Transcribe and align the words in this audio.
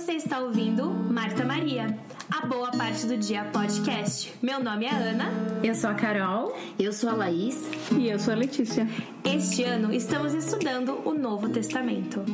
Você 0.00 0.12
está 0.12 0.40
ouvindo 0.40 0.88
Marta 0.88 1.44
Maria, 1.44 1.94
a 2.30 2.46
boa 2.46 2.70
parte 2.70 3.06
do 3.06 3.18
dia 3.18 3.44
podcast. 3.44 4.32
Meu 4.40 4.58
nome 4.58 4.86
é 4.86 4.90
Ana. 4.90 5.30
Eu 5.62 5.74
sou 5.74 5.90
a 5.90 5.94
Carol. 5.94 6.56
Eu 6.78 6.90
sou 6.90 7.10
a 7.10 7.12
Laís. 7.12 7.68
E 7.94 8.08
eu 8.08 8.18
sou 8.18 8.32
a 8.32 8.36
Letícia. 8.36 8.88
Este 9.22 9.62
ano 9.62 9.92
estamos 9.92 10.32
estudando 10.32 11.02
o 11.04 11.12
Novo 11.12 11.50
Testamento. 11.50 12.24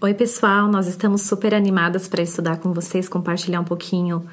Oi, 0.00 0.14
pessoal. 0.14 0.66
Nós 0.66 0.88
estamos 0.88 1.22
super 1.22 1.54
animadas 1.54 2.08
para 2.08 2.20
estudar 2.20 2.56
com 2.56 2.72
vocês, 2.72 3.08
compartilhar 3.08 3.60
um 3.60 3.64
pouquinho 3.64 4.26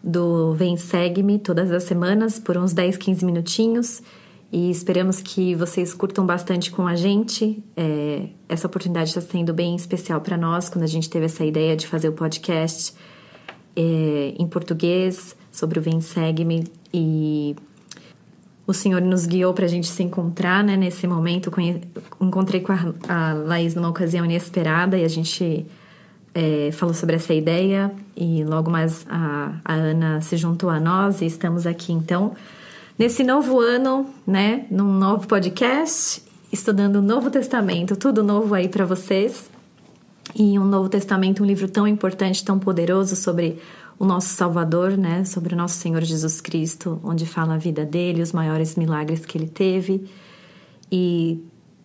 do 0.00 0.54
Vem 0.54 0.76
Segue-me 0.76 1.36
todas 1.36 1.72
as 1.72 1.82
semanas 1.82 2.38
por 2.38 2.56
uns 2.56 2.72
10, 2.72 2.96
15 2.96 3.26
minutinhos 3.26 4.02
e 4.50 4.70
esperamos 4.70 5.20
que 5.20 5.54
vocês 5.54 5.92
curtam 5.92 6.24
bastante 6.24 6.70
com 6.70 6.86
a 6.86 6.96
gente. 6.96 7.62
É, 7.76 8.28
essa 8.48 8.66
oportunidade 8.66 9.10
está 9.10 9.20
sendo 9.20 9.52
bem 9.52 9.76
especial 9.76 10.20
para 10.20 10.36
nós 10.38 10.70
quando 10.70 10.84
a 10.84 10.88
gente 10.88 11.10
teve 11.10 11.26
essa 11.26 11.44
ideia 11.44 11.76
de 11.76 11.86
fazer 11.86 12.08
o 12.08 12.12
podcast 12.12 12.94
é, 13.76 14.34
em 14.38 14.46
português 14.46 15.36
sobre 15.52 15.78
o 15.78 15.82
Vem 15.82 16.00
Segue-me 16.00 16.64
e 16.92 17.54
o 18.66 18.72
Senhor 18.72 19.02
nos 19.02 19.26
guiou 19.26 19.52
para 19.52 19.66
a 19.66 19.68
gente 19.68 19.86
se 19.86 20.02
encontrar 20.02 20.64
né, 20.64 20.76
nesse 20.76 21.06
momento. 21.06 21.52
Encontrei 22.18 22.62
com 22.62 22.72
a, 22.72 22.94
a 23.08 23.32
Laís 23.34 23.74
numa 23.74 23.90
ocasião 23.90 24.24
inesperada 24.24 24.96
e 24.96 25.04
a 25.04 25.08
gente 25.08 25.66
é, 26.34 26.70
falou 26.72 26.94
sobre 26.94 27.16
essa 27.16 27.34
ideia 27.34 27.92
e 28.16 28.44
logo 28.44 28.70
mais 28.70 29.06
a, 29.10 29.60
a 29.62 29.74
Ana 29.74 30.20
se 30.22 30.38
juntou 30.38 30.70
a 30.70 30.80
nós 30.80 31.20
e 31.20 31.26
estamos 31.26 31.66
aqui 31.66 31.92
então 31.92 32.34
nesse 32.98 33.22
novo 33.22 33.60
ano, 33.60 34.06
né, 34.26 34.66
num 34.70 34.92
novo 34.92 35.28
podcast, 35.28 36.20
estudando 36.52 36.96
o 36.96 37.02
Novo 37.02 37.30
Testamento, 37.30 37.96
tudo 37.96 38.24
novo 38.24 38.54
aí 38.54 38.68
para 38.68 38.84
vocês. 38.84 39.48
E 40.34 40.58
um 40.58 40.64
Novo 40.64 40.90
Testamento, 40.90 41.42
um 41.42 41.46
livro 41.46 41.68
tão 41.68 41.86
importante, 41.86 42.44
tão 42.44 42.58
poderoso 42.58 43.16
sobre 43.16 43.58
o 43.98 44.04
nosso 44.04 44.28
Salvador, 44.28 44.96
né, 44.96 45.24
sobre 45.24 45.54
o 45.54 45.56
nosso 45.56 45.78
Senhor 45.78 46.02
Jesus 46.02 46.40
Cristo, 46.40 47.00
onde 47.02 47.24
fala 47.24 47.54
a 47.54 47.58
vida 47.58 47.84
dele, 47.84 48.20
os 48.20 48.32
maiores 48.32 48.76
milagres 48.76 49.24
que 49.24 49.38
ele 49.38 49.48
teve 49.48 50.04
e 50.92 51.42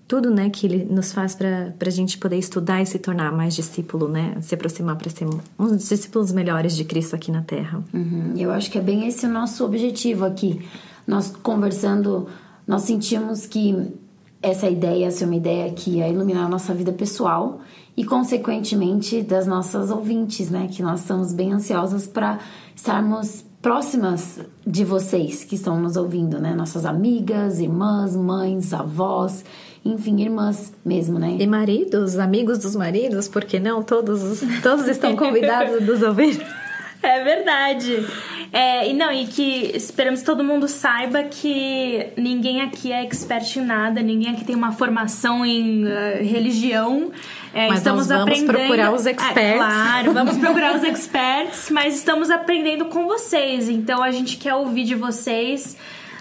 tudo, 0.08 0.30
né, 0.30 0.50
que 0.50 0.67
ele 0.67 0.83
nos 0.83 1.14
faz 1.14 1.33
para 1.33 1.73
a 1.80 1.89
gente 1.89 2.17
poder 2.17 2.38
estudar 2.38 2.81
e 2.81 2.86
se 2.86 3.00
tornar 3.00 3.31
mais 3.31 3.55
discípulo, 3.55 4.08
né, 4.08 4.36
se 4.42 4.53
aproximar 4.53 4.98
para 4.98 5.09
ser 5.09 5.25
uns 5.58 5.88
discípulos 5.88 6.31
melhores 6.31 6.75
de 6.75 6.83
Cristo 6.83 7.16
aqui 7.16 7.31
na 7.31 7.42
Terra. 7.42 7.81
Uhum. 7.94 8.33
Eu 8.36 8.52
acho 8.52 8.70
que 8.70 8.77
é 8.77 8.81
bem 8.81 9.08
esse 9.08 9.25
o 9.25 9.30
nosso 9.30 9.64
objetivo 9.64 10.25
aqui 10.25 10.61
nós 11.06 11.32
conversando, 11.32 12.28
nós 12.68 12.84
sentimos 12.84 13.46
que 13.46 13.94
essa 14.42 14.70
ideia 14.70 15.10
ser 15.10 15.26
uma 15.26 15.36
ideia 15.36 15.72
que 15.72 15.92
ia 15.92 16.10
iluminar 16.10 16.45
a 16.45 16.50
nossa 16.50 16.73
vida 16.73 16.92
pessoal 16.92 17.62
e, 17.95 18.04
consequentemente, 18.04 19.22
das 19.22 19.48
nossas 19.48 19.90
ouvintes, 19.90 20.50
né? 20.50 20.68
Que 20.70 20.84
nós 20.84 21.00
estamos 21.00 21.32
bem 21.32 21.54
ansiosas 21.54 22.06
para 22.06 22.40
estarmos 22.76 23.45
próximas 23.62 24.42
de 24.68 24.84
vocês 24.84 25.45
que 25.45 25.56
estão 25.56 25.80
nos 25.80 25.95
ouvindo, 25.95 26.40
né? 26.42 26.54
Nossas 26.54 26.86
amigas, 26.86 27.60
irmãs, 27.60 28.16
mães, 28.16 28.73
avós, 28.73 29.45
enfim, 29.86 30.22
irmãs 30.22 30.73
mesmo, 30.84 31.17
né? 31.17 31.38
E 31.40 31.48
maridos, 31.48 32.20
amigos 32.20 32.58
dos 32.58 32.76
maridos, 32.76 33.30
porque 33.30 33.60
não? 33.60 33.82
Todos, 33.82 34.42
todos 34.62 34.88
estão 34.90 35.16
convidados 35.16 35.86
nos 35.86 36.02
ouvir. 36.02 36.45
É 37.14 37.23
verdade. 37.23 38.08
É, 38.52 38.88
e 38.90 38.94
não, 38.94 39.12
e 39.12 39.26
que 39.26 39.76
esperamos 39.76 40.22
que 40.22 40.26
todo 40.26 40.44
mundo 40.44 40.68
saiba 40.68 41.23
que 41.23 42.08
ninguém 42.16 42.62
aqui 42.62 42.92
é 42.92 43.04
expert 43.04 43.58
em 43.58 43.66
nada, 43.66 44.02
ninguém 44.02 44.32
aqui 44.32 44.45
tem 44.45 44.56
uma 44.56 44.72
formação 44.72 45.45
em 45.45 45.86
uh, 45.86 45.90
religião. 46.22 47.12
É, 47.54 47.68
mas 47.68 47.80
estamos 47.80 48.08
vamos 48.08 48.22
aprendendo. 48.23 48.54
procurar 48.54 48.94
os 48.94 49.06
experts. 49.06 49.38
É, 49.38 49.58
claro, 49.58 50.14
vamos 50.14 50.38
procurar 50.40 50.76
os 50.76 50.84
experts, 50.84 51.70
mas 51.72 51.95
estamos 51.95 52.30
aprendendo 52.30 52.86
com 52.86 53.06
vocês. 53.08 53.70
Então 53.70 54.02
a 54.02 54.12
gente 54.12 54.38
quer 54.38 54.56
ouvir 54.56 54.83
de 54.83 54.95
vocês. 54.95 55.76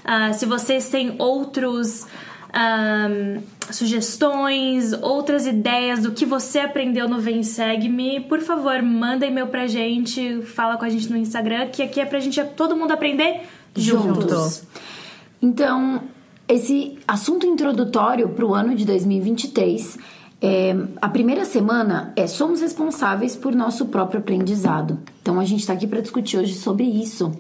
Uh, 0.05 0.35
se 0.35 0.47
vocês 0.47 0.89
têm 0.89 1.15
outros 1.19 2.07
um, 2.55 3.43
sugestões, 3.73 4.93
outras 4.93 5.47
ideias 5.47 6.01
do 6.01 6.13
que 6.13 6.27
você 6.27 6.61
aprendeu 6.61 7.09
no 7.09 7.19
Vem 7.19 7.43
Segue-me, 7.43 8.21
por 8.21 8.41
favor, 8.41 8.83
manda 8.83 9.27
e-mail 9.27 9.47
pra 9.47 9.67
gente, 9.67 10.43
fala 10.43 10.77
com 10.77 10.85
a 10.85 10.89
gente 10.89 11.11
no 11.11 11.17
Instagram, 11.17 11.69
que 11.69 11.83
aqui 11.83 12.01
é 12.01 12.05
pra 12.05 12.21
gente 12.21 12.43
todo 12.57 12.77
mundo 12.77 12.93
aprender 12.93 13.43
juntos. 13.75 14.25
juntos. 14.25 14.63
Então, 15.41 16.03
esse 16.47 16.99
assunto 17.09 17.47
introdutório 17.47 18.29
para 18.29 18.45
o 18.45 18.55
ano 18.55 18.75
de 18.75 18.85
2023, 18.85 19.99
é, 20.41 20.77
a 21.01 21.09
primeira 21.09 21.45
semana 21.45 22.13
é 22.15 22.27
somos 22.27 22.61
responsáveis 22.61 23.35
por 23.35 23.55
nosso 23.55 23.87
próprio 23.87 24.21
aprendizado. 24.21 24.99
Então, 25.23 25.41
a 25.41 25.45
gente 25.45 25.61
está 25.61 25.73
aqui 25.73 25.87
para 25.87 26.01
discutir 26.01 26.37
hoje 26.37 26.55
sobre 26.55 26.85
isso 26.85 27.33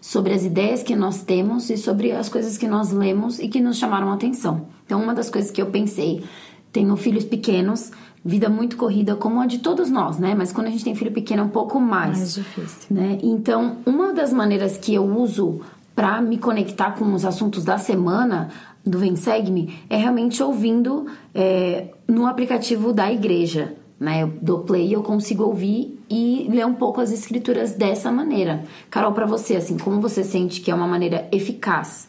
sobre 0.00 0.32
as 0.32 0.44
ideias 0.44 0.82
que 0.82 0.94
nós 0.94 1.22
temos 1.22 1.70
e 1.70 1.76
sobre 1.76 2.12
as 2.12 2.28
coisas 2.28 2.56
que 2.56 2.66
nós 2.66 2.92
lemos 2.92 3.38
e 3.38 3.48
que 3.48 3.60
nos 3.60 3.78
chamaram 3.78 4.10
a 4.10 4.14
atenção. 4.14 4.66
Então, 4.84 5.02
uma 5.02 5.14
das 5.14 5.30
coisas 5.30 5.50
que 5.50 5.60
eu 5.60 5.66
pensei, 5.66 6.24
tenho 6.72 6.96
filhos 6.96 7.24
pequenos, 7.24 7.90
vida 8.24 8.48
muito 8.48 8.76
corrida 8.76 9.16
como 9.16 9.40
a 9.40 9.46
de 9.46 9.58
todos 9.58 9.90
nós, 9.90 10.18
né? 10.18 10.34
Mas 10.34 10.52
quando 10.52 10.68
a 10.68 10.70
gente 10.70 10.84
tem 10.84 10.94
filho 10.94 11.12
pequeno 11.12 11.42
é 11.42 11.44
um 11.44 11.50
pouco 11.50 11.80
mais, 11.80 12.18
mais 12.18 12.34
difícil, 12.34 12.86
né? 12.90 13.18
Então, 13.22 13.78
uma 13.86 14.12
das 14.12 14.32
maneiras 14.32 14.76
que 14.76 14.94
eu 14.94 15.04
uso 15.04 15.60
para 15.94 16.20
me 16.20 16.38
conectar 16.38 16.92
com 16.92 17.12
os 17.14 17.24
assuntos 17.24 17.64
da 17.64 17.78
semana 17.78 18.50
do 18.84 18.98
Vem 18.98 19.16
Segue-me 19.16 19.78
é 19.88 19.96
realmente 19.96 20.42
ouvindo 20.42 21.06
é, 21.34 21.88
no 22.06 22.26
aplicativo 22.26 22.92
da 22.92 23.10
igreja 23.10 23.74
né? 23.98 24.22
Eu 24.22 24.32
dou 24.40 24.60
play 24.60 24.88
e 24.88 24.92
eu 24.92 25.02
consigo 25.02 25.44
ouvir 25.44 25.95
e 26.08 26.46
ler 26.50 26.66
um 26.66 26.74
pouco 26.74 27.00
as 27.00 27.10
escrituras 27.10 27.74
dessa 27.74 28.10
maneira. 28.12 28.64
Carol, 28.90 29.12
para 29.12 29.26
você, 29.26 29.56
assim, 29.56 29.76
como 29.76 30.00
você 30.00 30.22
sente 30.22 30.60
que 30.60 30.70
é 30.70 30.74
uma 30.74 30.86
maneira 30.86 31.28
eficaz? 31.32 32.08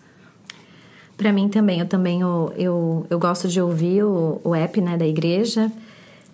Para 1.18 1.34
mim 1.34 1.50
também, 1.50 1.80
eu 1.80 1.88
também 1.88 2.22
eu, 2.22 2.54
eu, 2.56 3.08
eu 3.10 3.18
gosto 3.20 3.48
de 3.48 3.60
ouvir 3.60 4.04
o, 4.04 4.40
o 4.44 4.54
app 4.54 4.80
né, 4.80 4.96
da 4.98 5.08
igreja 5.08 5.72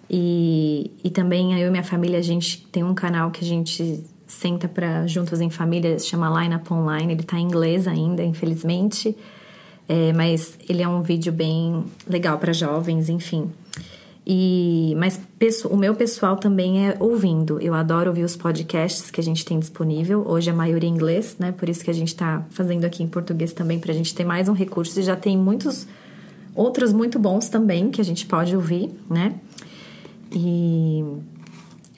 e, 0.10 0.92
e 1.04 1.10
também 1.10 1.60
eu 1.60 1.70
e 1.70 1.72
minha 1.72 1.84
família, 1.84 2.20
a 2.20 2.22
gente 2.22 2.66
tem 2.68 2.84
um 2.84 2.94
canal 2.94 3.32
que 3.32 3.44
a 3.44 3.48
gente 3.48 4.04
senta 4.28 4.68
para 4.68 5.08
juntos 5.08 5.40
em 5.40 5.50
família, 5.50 5.98
se 5.98 6.08
chama 6.08 6.42
Line 6.42 6.56
Up 6.56 6.74
Online, 6.74 7.14
ele 7.14 7.24
tá 7.24 7.40
em 7.40 7.44
inglês 7.44 7.88
ainda, 7.88 8.24
infelizmente, 8.24 9.16
é, 9.88 10.12
mas 10.12 10.58
ele 10.68 10.82
é 10.82 10.88
um 10.88 11.02
vídeo 11.02 11.32
bem 11.32 11.86
legal 12.08 12.38
para 12.38 12.52
jovens, 12.52 13.10
enfim. 13.10 13.50
E, 14.26 14.96
mas 14.98 15.20
o 15.70 15.76
meu 15.76 15.94
pessoal 15.94 16.38
também 16.38 16.88
é 16.88 16.96
ouvindo. 17.00 17.60
Eu 17.60 17.74
adoro 17.74 18.10
ouvir 18.10 18.24
os 18.24 18.38
podcasts 18.38 19.12
que 19.12 19.20
a 19.20 19.24
gente 19.24 19.44
tem 19.44 19.60
disponível. 19.60 20.24
Hoje 20.26 20.50
a 20.50 20.54
maioria 20.54 20.90
em 20.90 20.94
inglês, 20.94 21.36
né? 21.38 21.52
Por 21.52 21.68
isso 21.68 21.84
que 21.84 21.92
a 21.92 21.94
gente 21.94 22.08
está 22.10 22.46
fazendo 22.50 22.86
aqui 22.86 23.04
em 23.04 23.08
português 23.08 23.52
também, 23.52 23.80
para 23.80 23.92
a 23.92 23.96
gente 23.96 24.16
ter 24.16 24.24
mais 24.24 24.48
um 24.48 24.54
recurso. 24.54 24.98
E 25.00 25.04
já 25.04 25.16
tem 25.16 25.38
muitos 25.38 25.86
outros 26.56 26.94
muito 26.94 27.20
bons 27.20 27.50
também 27.50 27.90
que 27.90 28.00
a 28.00 28.04
gente 28.04 28.26
pode 28.26 28.56
ouvir, 28.56 28.92
né? 29.10 29.36
E 30.32 31.04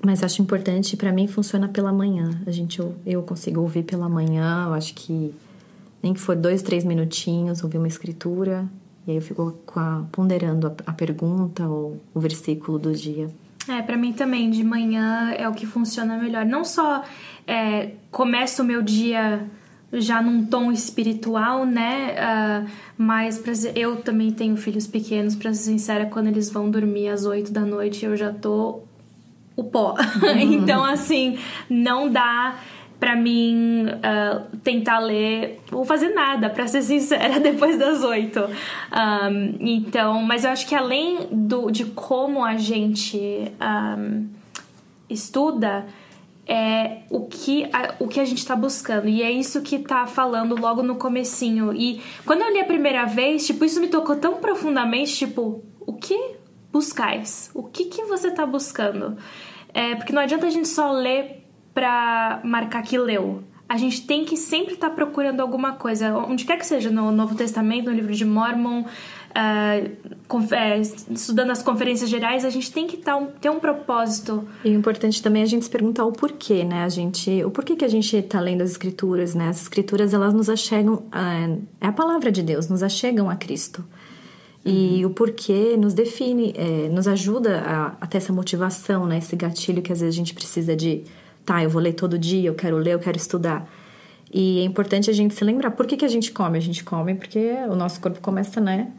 mas 0.03 0.24
acho 0.24 0.41
importante 0.41 0.96
para 0.96 1.12
mim 1.12 1.28
funciona 1.28 1.68
pela 1.68 1.91
manhã. 1.91 2.41
A 2.46 2.52
gente 2.52 2.80
eu, 2.80 2.96
eu 3.06 3.22
consigo 3.22 3.62
ouvir 3.62 3.84
pela 3.84 4.09
manhã. 4.09 4.66
Eu 4.68 4.74
acho 4.74 4.96
que 4.96 5.34
nem 6.02 6.14
que 6.14 6.19
for 6.19 6.35
dois, 6.35 6.64
três 6.64 6.84
minutinhos 6.84 7.64
ouvir 7.64 7.78
uma 7.78 7.88
escritura 7.88 8.68
e 9.07 9.11
aí 9.11 9.17
eu 9.17 9.21
fico 9.21 9.55
a, 9.75 10.03
ponderando 10.11 10.67
a, 10.67 10.91
a 10.91 10.93
pergunta 10.93 11.67
ou 11.67 12.01
o 12.13 12.19
versículo 12.19 12.79
do 12.79 12.93
dia. 12.93 13.29
É, 13.67 13.81
para 13.81 13.97
mim 13.97 14.13
também, 14.13 14.49
de 14.49 14.63
manhã 14.63 15.31
é 15.31 15.49
o 15.49 15.53
que 15.53 15.66
funciona 15.66 16.17
melhor. 16.17 16.45
Não 16.45 16.63
só 16.63 17.03
é, 17.47 17.91
começo 18.11 18.61
o 18.61 18.66
meu 18.66 18.81
dia 18.81 19.49
já 19.91 20.21
num 20.21 20.45
tom 20.45 20.71
espiritual, 20.71 21.66
né? 21.66 22.16
Uh, 22.16 22.69
mas 22.97 23.38
pra, 23.38 23.53
eu 23.75 23.97
também 23.97 24.31
tenho 24.31 24.57
filhos 24.57 24.88
pequenos, 24.88 25.35
pra 25.35 25.53
ser 25.53 25.63
sincera, 25.63 26.05
quando 26.05 26.27
eles 26.27 26.49
vão 26.49 26.69
dormir 26.69 27.09
às 27.09 27.25
8 27.25 27.51
da 27.51 27.61
noite, 27.61 28.05
eu 28.05 28.16
já 28.16 28.31
tô 28.31 28.81
o 29.55 29.63
pó. 29.63 29.96
Uhum. 30.22 30.40
então, 30.40 30.84
assim, 30.84 31.37
não 31.69 32.09
dá 32.09 32.58
para 33.00 33.16
mim 33.16 33.86
uh, 33.88 34.58
tentar 34.64 35.00
ler 35.00 35.59
ou 35.72 35.84
fazer 35.84 36.09
nada, 36.09 36.50
para 36.50 36.68
ser 36.68 36.82
sincera, 36.84 37.40
depois 37.40 37.78
das 37.78 38.03
oito. 38.03 38.40
Um, 38.42 39.56
então, 39.59 40.22
mas 40.22 40.44
eu 40.44 40.52
acho 40.52 40.68
que 40.68 40.76
além 40.76 41.28
do, 41.32 41.70
de 41.70 41.86
como 41.86 42.44
a 42.44 42.58
gente 42.58 43.52
um, 44.00 44.28
estuda, 45.09 45.86
é 46.47 47.00
o 47.09 47.26
que 47.26 47.68
a, 47.74 47.96
o 48.00 48.08
que 48.08 48.20
a 48.20 48.26
gente 48.26 48.38
está 48.38 48.56
buscando. 48.56 49.08
E 49.08 49.24
é 49.24 49.32
isso 49.32 49.62
que 49.62 49.80
tá 49.80 50.06
falando 50.06 50.56
logo 50.56 50.84
no 50.84 50.96
comecinho. 50.96 51.74
E 51.74 52.02
quando 52.26 52.42
eu 52.42 52.53
li 52.53 52.59
a 52.59 52.66
primeira 52.66 53.06
vez 53.06 53.46
tipo 53.46 53.66
isso 53.66 53.82
me 53.82 53.88
tocou 53.88 54.16
tão 54.16 54.36
profundamente 54.36 55.16
tipo 55.16 55.64
o 55.80 55.94
que 55.94 56.36
buscais? 56.72 57.50
O 57.53 57.64
que 57.64 57.86
que 57.86 58.03
você 58.03 58.30
tá 58.32 58.46
buscando? 58.46 59.18
É 59.74 59.96
porque 59.96 60.14
não 60.14 60.22
adianta 60.22 60.46
a 60.46 60.50
gente 60.50 60.68
só 60.68 60.92
ler 60.92 61.45
para 61.75 62.39
marcar 62.43 62.81
que 62.81 62.97
leu. 62.97 63.43
A 63.67 63.77
gente 63.77 64.05
tem 64.05 64.23
que 64.23 64.37
sempre 64.37 64.75
estar 64.75 64.89
tá 64.89 64.95
procurando 64.95 65.41
alguma 65.41 65.73
coisa, 65.73 66.16
onde 66.16 66.45
quer 66.45 66.57
que 66.57 66.66
seja, 66.66 66.89
no 66.89 67.11
Novo 67.11 67.35
Testamento, 67.35 67.89
no 67.89 67.95
livro 67.95 68.13
de 68.13 68.23
Mormon, 68.23 68.81
uh, 68.81 70.45
é, 70.53 70.79
estudando 70.79 71.49
as 71.49 71.61
conferências 71.61 72.09
gerais, 72.09 72.45
a 72.45 72.49
gente 72.49 72.72
tem 72.72 72.87
que 72.87 72.95
tá 72.95 73.17
um, 73.17 73.25
ter 73.25 73.49
um 73.49 73.59
propósito. 73.59 74.47
E 74.63 74.69
o 74.69 74.73
importante 74.73 75.22
também 75.22 75.41
é 75.41 75.45
a 75.45 75.47
gente 75.47 75.66
se 75.66 75.69
perguntar 75.69 76.05
o 76.05 76.11
porquê, 76.11 76.63
né? 76.63 76.83
A 76.83 76.89
gente, 76.89 77.43
o 77.43 77.51
porquê 77.51 77.75
que 77.75 77.83
a 77.83 77.89
gente 77.89 78.16
está 78.16 78.39
lendo 78.39 78.61
as 78.61 78.72
escrituras, 78.72 79.35
né? 79.35 79.49
As 79.49 79.63
escrituras, 79.63 80.13
elas 80.13 80.33
nos 80.33 80.49
achegam, 80.49 80.93
uh, 80.93 81.61
é 81.81 81.87
a 81.87 81.91
palavra 81.91 82.31
de 82.31 82.41
Deus, 82.43 82.69
nos 82.69 82.83
achegam 82.83 83.29
a 83.29 83.35
Cristo. 83.35 83.83
E 84.63 85.03
uhum. 85.03 85.11
o 85.11 85.13
porquê 85.13 85.75
nos 85.77 85.93
define, 85.93 86.53
é, 86.55 86.89
nos 86.89 87.07
ajuda 87.07 87.61
a, 87.61 87.85
a 88.01 88.07
ter 88.07 88.17
essa 88.17 88.31
motivação, 88.31 89.05
né? 89.05 89.17
Esse 89.17 89.35
gatilho 89.35 89.81
que 89.81 89.91
às 89.91 89.99
vezes 89.99 90.16
a 90.16 90.17
gente 90.17 90.33
precisa 90.33 90.75
de, 90.75 91.03
tá, 91.46 91.64
eu 91.64 91.70
vou 91.70 91.82
ler 91.82 91.94
todo 91.94 92.18
dia, 92.18 92.50
eu 92.50 92.56
quero 92.56 92.78
ler, 92.78 92.94
eu 92.94 93.00
quero 93.00 93.18
estudar. 93.18 93.70
E 94.34 94.59
é 94.59 94.64
importante 94.64 95.09
a 95.09 95.14
gente 95.14 95.34
se 95.34 95.44
lembrar 95.44 95.72
por 95.72 95.86
que, 95.86 95.96
que 95.96 96.06
a 96.06 96.09
gente 96.09 96.32
come. 96.32 96.58
A 96.58 96.62
gente 96.62 96.84
come 96.84 97.16
porque 97.16 97.53
o 97.70 97.76
nosso 97.76 98.00
corpo 98.02 98.20
começa, 98.20 98.59
né, 98.59 98.92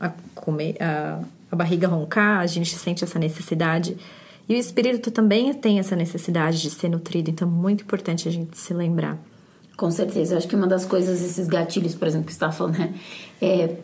a 0.00 0.10
comer, 0.34 0.76
a, 0.80 1.20
a 1.52 1.56
barriga 1.56 1.86
roncar, 1.86 2.40
a 2.40 2.46
gente 2.46 2.74
sente 2.74 3.04
essa 3.04 3.18
necessidade. 3.18 3.96
E 4.48 4.54
o 4.54 4.56
espírito 4.56 5.10
também 5.10 5.52
tem 5.54 5.78
essa 5.78 5.94
necessidade 5.94 6.60
de 6.60 6.70
ser 6.70 6.88
nutrido, 6.88 7.30
então 7.30 7.46
é 7.46 7.50
muito 7.50 7.84
importante 7.84 8.26
a 8.26 8.32
gente 8.32 8.58
se 8.58 8.74
lembrar. 8.74 9.16
Com 9.76 9.90
certeza, 9.90 10.36
acho 10.36 10.48
que 10.48 10.56
uma 10.56 10.66
das 10.66 10.84
coisas, 10.84 11.22
esses 11.22 11.46
gatilhos, 11.46 11.94
por 11.94 12.08
exemplo, 12.08 12.26
que 12.26 12.32
você 12.32 12.36
está 12.36 12.50
falando, 12.50 12.78
né? 12.78 12.94
É 13.40 13.76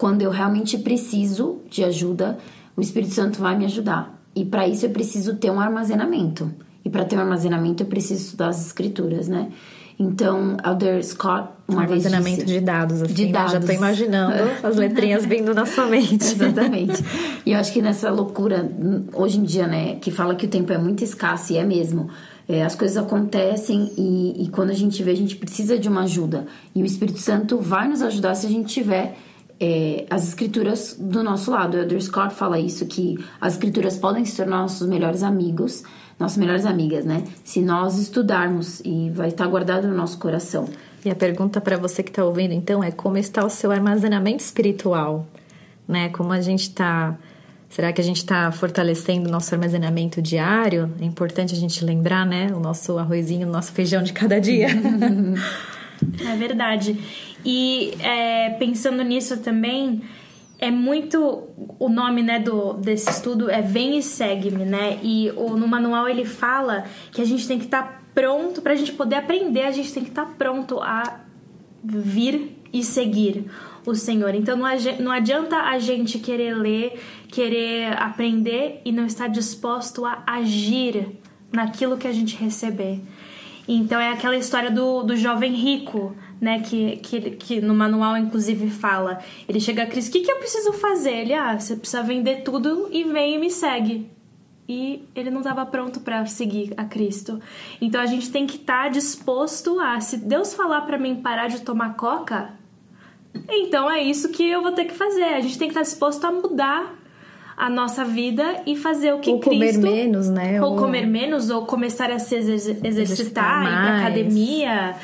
quando 0.00 0.22
eu 0.22 0.30
realmente 0.30 0.78
preciso 0.78 1.60
de 1.68 1.84
ajuda, 1.84 2.38
o 2.74 2.80
Espírito 2.80 3.12
Santo 3.12 3.38
vai 3.38 3.54
me 3.58 3.66
ajudar. 3.66 4.18
E 4.34 4.46
para 4.46 4.66
isso 4.66 4.86
eu 4.86 4.90
preciso 4.90 5.36
ter 5.36 5.50
um 5.50 5.60
armazenamento. 5.60 6.50
E 6.84 6.90
para 6.90 7.04
ter 7.04 7.16
um 7.16 7.20
armazenamento 7.20 7.82
eu 7.82 7.86
preciso 7.86 8.24
estudar 8.24 8.48
as 8.48 8.66
escrituras, 8.66 9.28
né? 9.28 9.50
Então, 9.98 10.56
Elder 10.64 11.04
Scott, 11.04 11.50
uma 11.68 11.76
um 11.76 11.80
armazenamento 11.80 12.44
disse, 12.44 12.58
de 12.58 12.60
dados, 12.60 13.02
assim, 13.02 13.12
de 13.12 13.26
dados. 13.26 13.52
já 13.52 13.60
tô 13.60 13.70
imaginando 13.70 14.34
as 14.66 14.76
letrinhas 14.76 15.26
vindo 15.26 15.52
na 15.52 15.66
sua 15.66 15.84
mente. 15.84 16.24
Exatamente. 16.32 17.04
E 17.44 17.52
eu 17.52 17.58
acho 17.58 17.70
que 17.70 17.82
nessa 17.82 18.10
loucura, 18.10 18.66
hoje 19.12 19.38
em 19.38 19.42
dia, 19.42 19.66
né, 19.66 19.96
que 19.96 20.10
fala 20.10 20.34
que 20.34 20.46
o 20.46 20.48
tempo 20.48 20.72
é 20.72 20.78
muito 20.78 21.04
escasso, 21.04 21.52
e 21.52 21.58
é 21.58 21.64
mesmo, 21.64 22.08
é, 22.48 22.64
as 22.64 22.74
coisas 22.74 22.96
acontecem 22.96 23.92
e, 23.96 24.44
e 24.44 24.48
quando 24.48 24.70
a 24.70 24.74
gente 24.74 25.02
vê, 25.02 25.10
a 25.10 25.16
gente 25.16 25.36
precisa 25.36 25.78
de 25.78 25.86
uma 25.86 26.04
ajuda. 26.04 26.46
E 26.74 26.82
o 26.82 26.86
Espírito 26.86 27.18
Santo 27.18 27.58
vai 27.58 27.86
nos 27.86 28.00
ajudar 28.00 28.34
se 28.34 28.46
a 28.46 28.50
gente 28.50 28.72
tiver 28.72 29.18
é, 29.60 30.06
as 30.08 30.26
escrituras 30.26 30.96
do 30.98 31.22
nosso 31.22 31.50
lado. 31.50 31.76
O 31.76 31.80
Elder 31.80 32.02
Scott 32.02 32.34
fala 32.34 32.58
isso, 32.58 32.86
que 32.86 33.18
as 33.38 33.52
escrituras 33.52 33.98
podem 33.98 34.24
se 34.24 34.34
tornar 34.34 34.62
nossos 34.62 34.88
melhores 34.88 35.22
amigos, 35.22 35.84
nossas 36.20 36.36
melhores 36.36 36.66
amigas, 36.66 37.04
né? 37.04 37.24
Se 37.42 37.62
nós 37.62 37.98
estudarmos 37.98 38.80
e 38.84 39.10
vai 39.10 39.28
estar 39.28 39.46
guardado 39.46 39.88
no 39.88 39.94
nosso 39.94 40.18
coração. 40.18 40.68
E 41.02 41.10
a 41.10 41.14
pergunta 41.14 41.60
para 41.62 41.78
você 41.78 42.02
que 42.02 42.10
está 42.10 42.22
ouvindo, 42.22 42.52
então, 42.52 42.84
é 42.84 42.90
como 42.90 43.16
está 43.16 43.44
o 43.44 43.48
seu 43.48 43.72
armazenamento 43.72 44.44
espiritual? 44.44 45.26
Né? 45.88 46.10
Como 46.10 46.30
a 46.30 46.40
gente 46.40 46.64
está... 46.64 47.16
Será 47.70 47.92
que 47.92 48.00
a 48.00 48.04
gente 48.04 48.18
está 48.18 48.50
fortalecendo 48.50 49.28
o 49.28 49.32
nosso 49.32 49.54
armazenamento 49.54 50.20
diário? 50.20 50.92
É 51.00 51.04
importante 51.04 51.54
a 51.54 51.56
gente 51.56 51.84
lembrar, 51.84 52.26
né? 52.26 52.48
O 52.52 52.58
nosso 52.58 52.98
arrozinho, 52.98 53.48
o 53.48 53.50
nosso 53.50 53.72
feijão 53.72 54.02
de 54.02 54.12
cada 54.12 54.40
dia. 54.40 54.68
é 56.28 56.36
verdade. 56.36 56.98
E 57.44 57.94
é, 58.00 58.50
pensando 58.50 59.02
nisso 59.02 59.38
também, 59.38 60.02
é 60.60 60.70
muito 60.70 61.48
o 61.78 61.88
nome 61.88 62.22
né 62.22 62.38
do 62.38 62.74
desse 62.74 63.10
estudo 63.10 63.50
é 63.50 63.62
vem 63.62 63.98
e 63.98 64.02
segue-me 64.02 64.64
né? 64.64 64.98
E 65.02 65.30
o, 65.36 65.56
no 65.56 65.66
manual 65.66 66.08
ele 66.08 66.24
fala 66.24 66.84
que 67.10 67.20
a 67.20 67.24
gente 67.24 67.48
tem 67.48 67.58
que 67.58 67.64
estar 67.64 67.82
tá 67.82 68.00
pronto 68.14 68.60
para 68.60 68.72
a 68.74 68.76
gente 68.76 68.92
poder 68.92 69.16
aprender 69.16 69.62
a 69.62 69.70
gente 69.70 69.92
tem 69.92 70.04
que 70.04 70.10
estar 70.10 70.26
tá 70.26 70.32
pronto 70.36 70.78
a 70.80 71.20
vir 71.82 72.56
e 72.72 72.84
seguir 72.84 73.46
o 73.86 73.94
Senhor. 73.94 74.34
Então 74.34 74.56
não 74.56 75.10
adianta 75.10 75.56
a 75.56 75.78
gente 75.78 76.18
querer 76.18 76.54
ler 76.54 77.00
querer 77.28 77.96
aprender 77.96 78.82
e 78.84 78.92
não 78.92 79.06
estar 79.06 79.28
disposto 79.28 80.04
a 80.04 80.22
agir 80.26 81.08
naquilo 81.52 81.96
que 81.96 82.06
a 82.06 82.12
gente 82.12 82.36
receber. 82.36 83.00
Então 83.66 84.00
é 84.00 84.10
aquela 84.10 84.36
história 84.36 84.70
do, 84.70 85.02
do 85.02 85.16
jovem 85.16 85.52
rico 85.52 86.16
né, 86.40 86.60
que, 86.60 86.96
que, 86.96 87.20
que 87.32 87.60
no 87.60 87.74
manual 87.74 88.16
inclusive 88.16 88.70
fala. 88.70 89.18
Ele 89.48 89.60
chega 89.60 89.82
a 89.82 89.86
Cris, 89.86 90.08
o 90.08 90.12
que, 90.12 90.20
que 90.20 90.30
eu 90.30 90.36
preciso 90.36 90.72
fazer? 90.72 91.12
Ele, 91.12 91.34
ah, 91.34 91.58
você 91.58 91.76
precisa 91.76 92.02
vender 92.02 92.42
tudo 92.42 92.88
e 92.90 93.04
vem 93.04 93.34
e 93.34 93.38
me 93.38 93.50
segue. 93.50 94.10
E 94.68 95.04
ele 95.14 95.30
não 95.30 95.40
estava 95.40 95.66
pronto 95.66 96.00
para 96.00 96.24
seguir 96.26 96.72
a 96.76 96.84
Cristo. 96.84 97.40
Então 97.80 98.00
a 98.00 98.06
gente 98.06 98.30
tem 98.30 98.46
que 98.46 98.56
estar 98.56 98.84
tá 98.84 98.88
disposto 98.88 99.78
a, 99.80 100.00
se 100.00 100.16
Deus 100.16 100.54
falar 100.54 100.82
para 100.82 100.96
mim 100.96 101.16
parar 101.16 101.48
de 101.48 101.60
tomar 101.60 101.96
coca, 101.96 102.52
então 103.48 103.90
é 103.90 104.02
isso 104.02 104.30
que 104.30 104.48
eu 104.48 104.62
vou 104.62 104.72
ter 104.72 104.84
que 104.84 104.94
fazer. 104.94 105.24
A 105.24 105.40
gente 105.40 105.58
tem 105.58 105.68
que 105.68 105.72
estar 105.72 105.80
tá 105.80 105.90
disposto 105.90 106.24
a 106.24 106.32
mudar 106.32 106.94
a 107.56 107.68
nossa 107.68 108.04
vida 108.04 108.62
e 108.64 108.74
fazer 108.74 109.12
o 109.12 109.18
que 109.18 109.30
ou 109.30 109.40
Cristo... 109.40 109.80
comer 109.80 109.92
menos, 109.92 110.28
né? 110.30 110.62
Ou, 110.62 110.70
ou 110.70 110.76
comer 110.78 111.06
menos, 111.06 111.50
ou 111.50 111.66
começar 111.66 112.10
a 112.10 112.18
se 112.18 112.36
exercitar, 112.36 112.86
exercitar 112.86 113.62
ir 113.62 113.66
pra 113.66 113.98
academia 113.98 114.96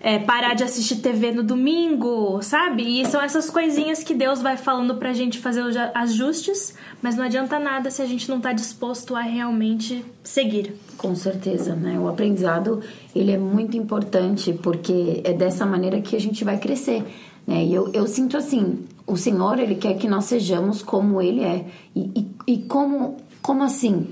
é, 0.00 0.18
parar 0.18 0.54
de 0.54 0.64
assistir 0.64 0.96
TV 0.96 1.30
no 1.30 1.42
domingo, 1.42 2.40
sabe? 2.42 3.00
E 3.00 3.06
são 3.06 3.20
essas 3.20 3.50
coisinhas 3.50 4.02
que 4.02 4.14
Deus 4.14 4.40
vai 4.40 4.56
falando 4.56 4.94
pra 4.96 5.12
gente 5.12 5.38
fazer 5.38 5.62
os 5.62 5.76
ajustes, 5.94 6.74
mas 7.02 7.16
não 7.16 7.24
adianta 7.24 7.58
nada 7.58 7.90
se 7.90 8.00
a 8.00 8.06
gente 8.06 8.28
não 8.28 8.40
tá 8.40 8.52
disposto 8.52 9.14
a 9.14 9.20
realmente 9.20 10.02
seguir. 10.24 10.74
Com 10.96 11.14
certeza, 11.14 11.74
né? 11.74 11.98
O 11.98 12.08
aprendizado, 12.08 12.80
ele 13.14 13.30
é 13.30 13.38
muito 13.38 13.76
importante 13.76 14.54
porque 14.54 15.20
é 15.22 15.34
dessa 15.34 15.66
maneira 15.66 16.00
que 16.00 16.16
a 16.16 16.20
gente 16.20 16.44
vai 16.44 16.58
crescer, 16.58 17.04
né? 17.46 17.62
E 17.62 17.74
eu, 17.74 17.92
eu 17.92 18.06
sinto 18.06 18.38
assim, 18.38 18.86
o 19.06 19.16
Senhor, 19.16 19.58
ele 19.58 19.74
quer 19.74 19.94
que 19.98 20.08
nós 20.08 20.24
sejamos 20.24 20.82
como 20.82 21.20
ele 21.20 21.42
é. 21.42 21.66
E, 21.94 22.10
e, 22.16 22.54
e 22.54 22.58
como, 22.62 23.18
como 23.42 23.62
assim? 23.62 24.08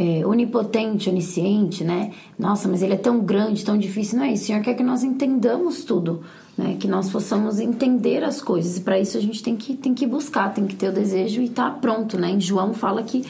É, 0.00 0.26
onipotente, 0.26 1.10
onisciente, 1.10 1.84
né? 1.84 2.12
Nossa, 2.38 2.66
mas 2.66 2.82
ele 2.82 2.94
é 2.94 2.96
tão 2.96 3.20
grande, 3.20 3.62
tão 3.62 3.76
difícil. 3.76 4.16
Não 4.18 4.24
é 4.24 4.32
isso. 4.32 4.44
O 4.44 4.46
Senhor 4.46 4.62
quer 4.62 4.72
que 4.72 4.82
nós 4.82 5.04
entendamos 5.04 5.84
tudo, 5.84 6.22
né? 6.56 6.78
Que 6.80 6.88
nós 6.88 7.10
possamos 7.10 7.60
entender 7.60 8.24
as 8.24 8.40
coisas. 8.40 8.78
E 8.78 8.80
para 8.80 8.98
isso 8.98 9.18
a 9.18 9.20
gente 9.20 9.42
tem 9.42 9.54
que, 9.54 9.76
tem 9.76 9.92
que 9.92 10.06
buscar, 10.06 10.54
tem 10.54 10.66
que 10.66 10.74
ter 10.74 10.88
o 10.88 10.92
desejo 10.92 11.42
e 11.42 11.44
estar 11.44 11.72
tá 11.72 11.76
pronto, 11.78 12.18
né? 12.18 12.30
Em 12.30 12.40
João 12.40 12.72
fala 12.72 13.02
que 13.02 13.26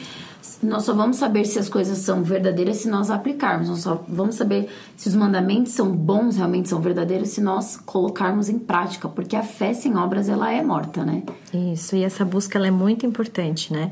nós 0.63 0.83
só 0.83 0.93
vamos 0.93 1.17
saber 1.17 1.43
se 1.45 1.59
as 1.59 1.67
coisas 1.67 1.97
são 1.97 2.23
verdadeiras 2.23 2.77
se 2.77 2.87
nós 2.87 3.09
aplicarmos. 3.09 3.67
Nós 3.67 3.79
só 3.79 4.01
vamos 4.07 4.35
saber 4.35 4.69
se 4.95 5.09
os 5.09 5.15
mandamentos 5.15 5.73
são 5.73 5.91
bons, 5.91 6.37
realmente 6.37 6.69
são 6.69 6.79
verdadeiros, 6.79 7.31
se 7.31 7.41
nós 7.41 7.75
colocarmos 7.75 8.47
em 8.47 8.57
prática. 8.57 9.09
Porque 9.09 9.35
a 9.35 9.43
fé 9.43 9.73
sem 9.73 9.97
obras, 9.97 10.29
ela 10.29 10.53
é 10.53 10.63
morta, 10.63 11.03
né? 11.03 11.23
Isso, 11.53 11.97
e 11.97 12.03
essa 12.05 12.23
busca, 12.23 12.57
ela 12.57 12.67
é 12.67 12.71
muito 12.71 13.05
importante, 13.05 13.73
né? 13.73 13.91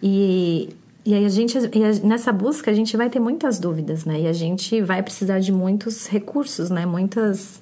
E 0.00 0.68
e 1.06 1.12
aí 1.12 1.26
a 1.26 1.28
gente, 1.28 1.58
nessa 2.02 2.32
busca, 2.32 2.70
a 2.70 2.74
gente 2.74 2.96
vai 2.96 3.10
ter 3.10 3.20
muitas 3.20 3.58
dúvidas, 3.58 4.06
né? 4.06 4.22
E 4.22 4.26
a 4.26 4.32
gente 4.32 4.80
vai 4.80 5.02
precisar 5.02 5.38
de 5.38 5.52
muitos 5.52 6.06
recursos, 6.06 6.70
né? 6.70 6.86
Muitas, 6.86 7.60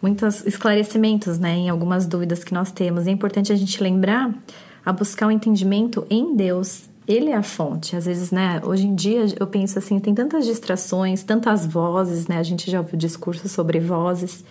muitos 0.00 0.46
esclarecimentos, 0.46 1.36
né? 1.36 1.50
Em 1.50 1.68
algumas 1.68 2.06
dúvidas 2.06 2.44
que 2.44 2.54
nós 2.54 2.70
temos. 2.70 3.08
É 3.08 3.10
importante 3.10 3.52
a 3.52 3.56
gente 3.56 3.82
lembrar 3.82 4.32
a 4.86 4.92
buscar 4.92 5.26
o 5.26 5.28
um 5.30 5.32
entendimento 5.32 6.06
em 6.08 6.36
Deus. 6.36 6.88
Ele 7.08 7.30
é 7.30 7.36
a 7.36 7.42
fonte. 7.42 7.96
Às 7.96 8.06
vezes, 8.06 8.30
né? 8.30 8.60
Hoje 8.64 8.86
em 8.86 8.94
dia 8.94 9.26
eu 9.40 9.48
penso 9.48 9.76
assim, 9.76 9.98
tem 9.98 10.14
tantas 10.14 10.46
distrações, 10.46 11.24
tantas 11.24 11.66
vozes, 11.66 12.28
né? 12.28 12.38
A 12.38 12.44
gente 12.44 12.70
já 12.70 12.78
ouviu 12.78 12.96
discursos 12.96 13.50
sobre 13.50 13.80
vozes. 13.80 14.44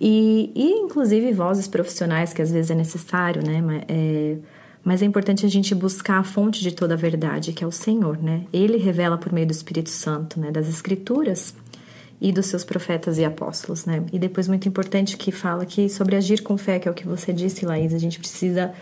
E, 0.00 0.50
e 0.54 0.70
inclusive 0.80 1.30
vozes 1.32 1.68
profissionais 1.68 2.32
que 2.32 2.40
às 2.40 2.50
vezes 2.50 2.70
é 2.70 2.74
necessário, 2.74 3.42
né? 3.44 3.82
É, 3.86 4.36
mas 4.84 5.02
é 5.02 5.04
importante 5.04 5.44
a 5.44 5.48
gente 5.48 5.74
buscar 5.74 6.18
a 6.18 6.24
fonte 6.24 6.60
de 6.60 6.72
toda 6.72 6.94
a 6.94 6.96
verdade, 6.96 7.52
que 7.52 7.62
é 7.62 7.66
o 7.66 7.72
Senhor, 7.72 8.16
né? 8.22 8.44
Ele 8.52 8.78
revela 8.78 9.18
por 9.18 9.32
meio 9.32 9.46
do 9.46 9.52
Espírito 9.52 9.90
Santo, 9.90 10.40
né? 10.40 10.50
Das 10.50 10.68
Escrituras 10.68 11.54
e 12.20 12.32
dos 12.32 12.46
seus 12.46 12.64
profetas 12.64 13.18
e 13.18 13.24
apóstolos, 13.24 13.84
né? 13.84 14.02
E 14.12 14.18
depois 14.18 14.48
muito 14.48 14.68
importante 14.68 15.16
que 15.16 15.30
fala 15.30 15.64
que 15.64 15.88
sobre 15.88 16.16
agir 16.16 16.42
com 16.42 16.56
fé, 16.56 16.78
que 16.78 16.88
é 16.88 16.90
o 16.90 16.94
que 16.94 17.06
você 17.06 17.32
disse, 17.32 17.64
Laís, 17.64 17.94
a 17.94 17.98
gente 17.98 18.18
precisa 18.18 18.72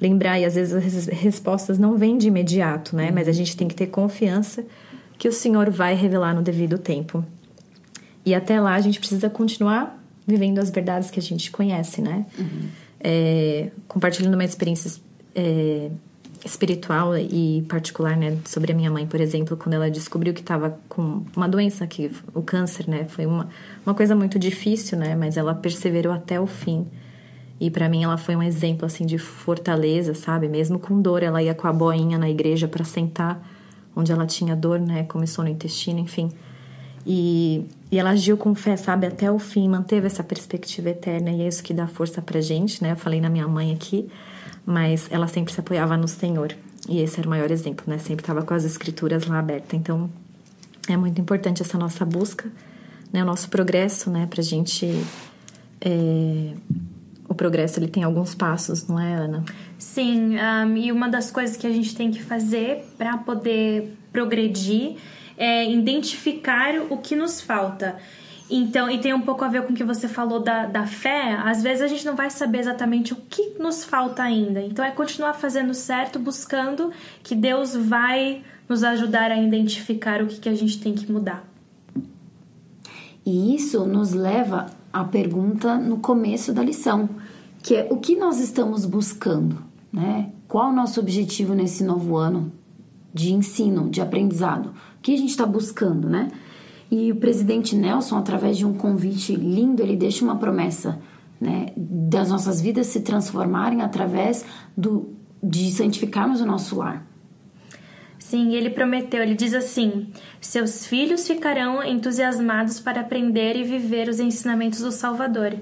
lembrar 0.00 0.38
e 0.38 0.44
às 0.44 0.54
vezes 0.54 0.74
as 0.74 1.06
respostas 1.06 1.78
não 1.78 1.96
vêm 1.96 2.16
de 2.16 2.28
imediato, 2.28 2.94
né? 2.94 3.10
Mas 3.10 3.28
a 3.28 3.32
gente 3.32 3.56
tem 3.56 3.68
que 3.68 3.74
ter 3.74 3.88
confiança 3.88 4.64
que 5.18 5.28
o 5.28 5.32
Senhor 5.32 5.70
vai 5.70 5.94
revelar 5.94 6.34
no 6.34 6.42
devido 6.42 6.78
tempo. 6.78 7.24
E 8.24 8.34
até 8.34 8.60
lá 8.60 8.74
a 8.74 8.80
gente 8.80 8.98
precisa 9.00 9.28
continuar 9.28 9.98
vivendo 10.26 10.58
as 10.58 10.70
verdades 10.70 11.10
que 11.10 11.18
a 11.18 11.22
gente 11.22 11.50
conhece, 11.50 12.00
né? 12.00 12.26
Uhum. 12.38 12.68
É, 13.00 13.70
compartilhando 13.86 14.34
uma 14.34 14.44
experiência 14.44 15.00
é, 15.34 15.90
espiritual 16.44 17.16
e 17.16 17.64
particular, 17.68 18.16
né, 18.16 18.38
sobre 18.44 18.72
a 18.72 18.74
minha 18.74 18.90
mãe, 18.90 19.06
por 19.06 19.20
exemplo, 19.20 19.56
quando 19.56 19.74
ela 19.74 19.90
descobriu 19.90 20.32
que 20.32 20.40
estava 20.40 20.78
com 20.88 21.22
uma 21.34 21.48
doença 21.48 21.86
que 21.86 22.10
o 22.34 22.42
câncer, 22.42 22.88
né, 22.88 23.04
foi 23.08 23.26
uma, 23.26 23.48
uma 23.84 23.94
coisa 23.94 24.14
muito 24.14 24.38
difícil, 24.38 24.98
né, 24.98 25.16
mas 25.16 25.36
ela 25.36 25.54
perseverou 25.54 26.12
até 26.12 26.40
o 26.40 26.46
fim. 26.46 26.86
E 27.60 27.70
para 27.70 27.88
mim 27.88 28.04
ela 28.04 28.16
foi 28.16 28.36
um 28.36 28.42
exemplo 28.42 28.86
assim 28.86 29.04
de 29.04 29.18
fortaleza, 29.18 30.14
sabe? 30.14 30.46
Mesmo 30.46 30.78
com 30.78 31.02
dor, 31.02 31.24
ela 31.24 31.42
ia 31.42 31.52
com 31.54 31.66
a 31.66 31.72
boinha 31.72 32.16
na 32.16 32.30
igreja 32.30 32.68
para 32.68 32.84
sentar 32.84 33.44
onde 33.96 34.12
ela 34.12 34.26
tinha 34.26 34.54
dor, 34.54 34.78
né, 34.78 35.02
começou 35.04 35.44
no 35.44 35.50
intestino, 35.50 35.98
enfim. 35.98 36.30
E, 37.04 37.64
e 37.90 37.98
ela 37.98 38.10
agiu 38.10 38.36
com 38.36 38.54
fé, 38.54 38.76
sabe, 38.76 39.06
até 39.06 39.30
o 39.30 39.38
fim, 39.38 39.68
manteve 39.68 40.06
essa 40.06 40.22
perspectiva 40.22 40.90
eterna 40.90 41.30
e 41.30 41.42
é 41.42 41.48
isso 41.48 41.62
que 41.62 41.74
dá 41.74 41.86
força 41.88 42.22
pra 42.22 42.40
gente, 42.40 42.82
né? 42.82 42.92
Eu 42.92 42.96
falei 42.96 43.20
na 43.20 43.28
minha 43.28 43.48
mãe 43.48 43.72
aqui, 43.72 44.08
mas 44.68 45.08
ela 45.10 45.26
sempre 45.26 45.50
se 45.50 45.58
apoiava 45.58 45.96
no 45.96 46.06
Senhor. 46.06 46.54
E 46.86 47.00
esse 47.00 47.18
era 47.18 47.26
o 47.26 47.30
maior 47.30 47.50
exemplo, 47.50 47.86
né? 47.88 47.96
Sempre 47.96 48.22
estava 48.22 48.42
com 48.42 48.52
as 48.52 48.64
escrituras 48.64 49.26
lá 49.26 49.38
abertas. 49.38 49.72
Então, 49.72 50.10
é 50.86 50.94
muito 50.94 51.18
importante 51.18 51.62
essa 51.62 51.78
nossa 51.78 52.04
busca, 52.04 52.52
né? 53.10 53.22
O 53.22 53.26
nosso 53.26 53.48
progresso, 53.48 54.10
né? 54.10 54.26
Pra 54.26 54.42
gente... 54.42 54.86
É... 55.80 56.52
O 57.26 57.34
progresso, 57.34 57.78
ele 57.78 57.88
tem 57.88 58.02
alguns 58.02 58.34
passos, 58.34 58.86
não 58.86 59.00
é, 59.00 59.14
Ana? 59.14 59.44
Sim, 59.78 60.36
um, 60.36 60.76
e 60.76 60.92
uma 60.92 61.08
das 61.08 61.30
coisas 61.30 61.56
que 61.56 61.66
a 61.66 61.70
gente 61.70 61.94
tem 61.94 62.10
que 62.10 62.22
fazer 62.22 62.84
para 62.96 63.18
poder 63.18 63.96
progredir 64.12 64.96
é 65.36 65.70
identificar 65.70 66.74
o 66.90 66.96
que 66.98 67.14
nos 67.14 67.40
falta. 67.40 67.96
Então, 68.50 68.90
e 68.90 68.98
tem 68.98 69.12
um 69.12 69.20
pouco 69.20 69.44
a 69.44 69.48
ver 69.48 69.62
com 69.62 69.72
o 69.72 69.76
que 69.76 69.84
você 69.84 70.08
falou 70.08 70.40
da, 70.40 70.64
da 70.64 70.86
fé. 70.86 71.34
Às 71.44 71.62
vezes 71.62 71.82
a 71.82 71.86
gente 71.86 72.06
não 72.06 72.16
vai 72.16 72.30
saber 72.30 72.60
exatamente 72.60 73.12
o 73.12 73.16
que 73.16 73.56
nos 73.58 73.84
falta 73.84 74.22
ainda. 74.22 74.62
Então, 74.62 74.84
é 74.84 74.90
continuar 74.90 75.34
fazendo 75.34 75.74
certo, 75.74 76.18
buscando 76.18 76.90
que 77.22 77.34
Deus 77.34 77.76
vai 77.76 78.42
nos 78.68 78.82
ajudar 78.82 79.30
a 79.30 79.36
identificar 79.36 80.22
o 80.22 80.26
que, 80.26 80.40
que 80.40 80.48
a 80.48 80.54
gente 80.54 80.80
tem 80.80 80.94
que 80.94 81.10
mudar. 81.10 81.44
E 83.24 83.54
isso 83.54 83.84
nos 83.84 84.12
leva 84.12 84.66
à 84.90 85.04
pergunta 85.04 85.76
no 85.76 85.98
começo 85.98 86.50
da 86.50 86.62
lição, 86.62 87.10
que 87.62 87.74
é 87.74 87.86
o 87.90 87.98
que 87.98 88.16
nós 88.16 88.40
estamos 88.40 88.86
buscando, 88.86 89.62
né? 89.92 90.30
Qual 90.46 90.70
o 90.70 90.72
nosso 90.72 90.98
objetivo 90.98 91.54
nesse 91.54 91.84
novo 91.84 92.16
ano 92.16 92.50
de 93.12 93.34
ensino, 93.34 93.90
de 93.90 94.00
aprendizado? 94.00 94.70
O 94.98 95.02
que 95.02 95.12
a 95.12 95.18
gente 95.18 95.30
está 95.30 95.44
buscando, 95.44 96.08
né? 96.08 96.30
E 96.90 97.12
o 97.12 97.16
presidente 97.16 97.76
Nelson, 97.76 98.16
através 98.16 98.56
de 98.56 98.64
um 98.66 98.72
convite 98.74 99.34
lindo, 99.34 99.82
ele 99.82 99.96
deixa 99.96 100.24
uma 100.24 100.36
promessa, 100.36 100.98
né, 101.40 101.72
das 101.76 102.30
nossas 102.30 102.60
vidas 102.60 102.86
se 102.86 103.00
transformarem 103.00 103.82
através 103.82 104.44
do 104.76 105.16
de 105.42 105.70
santificarmos 105.70 106.40
o 106.40 106.46
nosso 106.46 106.76
lar. 106.76 107.06
Sim, 108.18 108.54
ele 108.54 108.70
prometeu, 108.70 109.22
ele 109.22 109.34
diz 109.34 109.54
assim: 109.54 110.08
Seus 110.40 110.86
filhos 110.86 111.26
ficarão 111.26 111.82
entusiasmados 111.82 112.80
para 112.80 113.00
aprender 113.00 113.56
e 113.56 113.64
viver 113.64 114.08
os 114.08 114.18
ensinamentos 114.18 114.80
do 114.80 114.90
Salvador, 114.90 115.54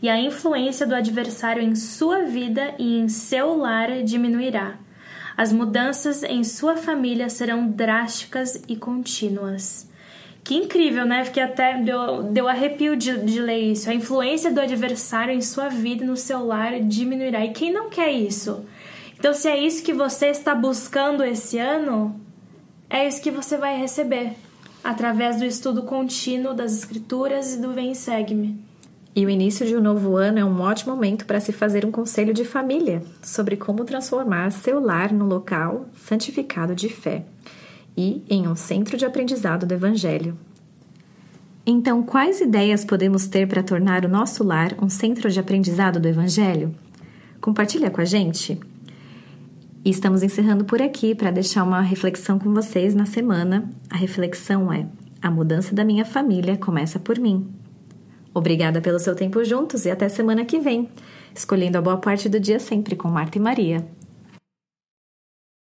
e 0.00 0.08
a 0.08 0.18
influência 0.18 0.86
do 0.86 0.94
adversário 0.94 1.62
em 1.62 1.74
sua 1.74 2.24
vida 2.24 2.74
e 2.78 2.98
em 2.98 3.08
seu 3.08 3.56
lar 3.56 4.02
diminuirá. 4.02 4.78
As 5.36 5.52
mudanças 5.52 6.22
em 6.22 6.44
sua 6.44 6.76
família 6.76 7.28
serão 7.28 7.68
drásticas 7.68 8.62
e 8.68 8.76
contínuas. 8.76 9.90
Que 10.44 10.56
incrível, 10.56 11.06
né? 11.06 11.24
Fiquei 11.24 11.42
até 11.42 11.78
deu, 11.78 12.22
deu 12.24 12.46
arrepio 12.46 12.94
de, 12.94 13.16
de 13.24 13.40
ler 13.40 13.72
isso. 13.72 13.88
A 13.88 13.94
influência 13.94 14.52
do 14.52 14.60
adversário 14.60 15.32
em 15.32 15.40
sua 15.40 15.70
vida 15.70 16.04
e 16.04 16.06
no 16.06 16.18
seu 16.18 16.44
lar 16.44 16.78
diminuirá. 16.80 17.42
E 17.46 17.52
quem 17.52 17.72
não 17.72 17.88
quer 17.88 18.12
isso? 18.12 18.62
Então, 19.18 19.32
se 19.32 19.48
é 19.48 19.58
isso 19.58 19.82
que 19.82 19.94
você 19.94 20.26
está 20.26 20.54
buscando 20.54 21.24
esse 21.24 21.58
ano, 21.58 22.20
é 22.90 23.08
isso 23.08 23.22
que 23.22 23.30
você 23.30 23.56
vai 23.56 23.78
receber 23.78 24.32
através 24.82 25.38
do 25.38 25.46
estudo 25.46 25.84
contínuo 25.84 26.52
das 26.52 26.76
escrituras 26.76 27.54
e 27.54 27.62
do 27.62 27.72
Vem 27.72 27.92
e 27.92 27.94
Segue-me. 27.94 28.62
E 29.16 29.24
o 29.24 29.30
início 29.30 29.64
de 29.64 29.74
um 29.74 29.80
novo 29.80 30.14
ano 30.16 30.40
é 30.40 30.44
um 30.44 30.60
ótimo 30.60 30.94
momento 30.94 31.24
para 31.24 31.40
se 31.40 31.52
fazer 31.52 31.86
um 31.86 31.90
conselho 31.90 32.34
de 32.34 32.44
família 32.44 33.02
sobre 33.22 33.56
como 33.56 33.84
transformar 33.84 34.50
seu 34.50 34.78
lar 34.78 35.10
no 35.10 35.24
local 35.24 35.86
santificado 35.94 36.74
de 36.74 36.90
fé 36.90 37.24
e 37.96 38.22
em 38.28 38.48
um 38.48 38.56
centro 38.56 38.96
de 38.96 39.04
aprendizado 39.04 39.66
do 39.66 39.74
Evangelho. 39.74 40.36
Então, 41.66 42.02
quais 42.02 42.40
ideias 42.40 42.84
podemos 42.84 43.26
ter 43.26 43.48
para 43.48 43.62
tornar 43.62 44.04
o 44.04 44.08
nosso 44.08 44.44
lar 44.44 44.74
um 44.82 44.88
centro 44.88 45.30
de 45.30 45.40
aprendizado 45.40 45.98
do 45.98 46.06
Evangelho? 46.06 46.74
Compartilha 47.40 47.90
com 47.90 48.00
a 48.00 48.04
gente! 48.04 48.60
E 49.84 49.90
estamos 49.90 50.22
encerrando 50.22 50.64
por 50.64 50.80
aqui 50.80 51.14
para 51.14 51.30
deixar 51.30 51.62
uma 51.62 51.80
reflexão 51.80 52.38
com 52.38 52.52
vocês 52.54 52.94
na 52.94 53.04
semana. 53.04 53.70
A 53.90 53.96
reflexão 53.96 54.72
é: 54.72 54.86
a 55.20 55.30
mudança 55.30 55.74
da 55.74 55.84
minha 55.84 56.04
família 56.04 56.56
começa 56.56 56.98
por 56.98 57.18
mim. 57.18 57.46
Obrigada 58.32 58.80
pelo 58.80 58.98
seu 58.98 59.14
tempo 59.14 59.44
juntos 59.44 59.84
e 59.84 59.90
até 59.90 60.08
semana 60.08 60.44
que 60.44 60.58
vem, 60.58 60.88
escolhendo 61.34 61.78
a 61.78 61.82
boa 61.82 61.98
parte 61.98 62.28
do 62.28 62.40
dia 62.40 62.58
sempre 62.58 62.96
com 62.96 63.08
Marta 63.08 63.38
e 63.38 63.40
Maria. 63.40 63.86